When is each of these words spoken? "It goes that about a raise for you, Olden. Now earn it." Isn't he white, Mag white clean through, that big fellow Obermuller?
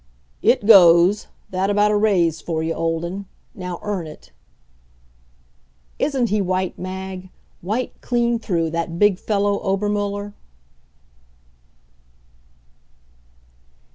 "It 0.41 0.65
goes 0.65 1.27
that 1.51 1.69
about 1.69 1.91
a 1.91 1.95
raise 1.95 2.41
for 2.41 2.63
you, 2.63 2.73
Olden. 2.73 3.27
Now 3.53 3.77
earn 3.83 4.07
it." 4.07 4.31
Isn't 5.99 6.29
he 6.29 6.41
white, 6.41 6.79
Mag 6.79 7.29
white 7.61 7.93
clean 8.01 8.39
through, 8.39 8.71
that 8.71 8.97
big 8.97 9.19
fellow 9.19 9.59
Obermuller? 9.63 10.33